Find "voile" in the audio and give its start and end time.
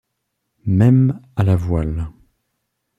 1.55-2.09